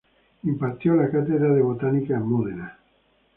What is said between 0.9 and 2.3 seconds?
la cátedra de Botánica en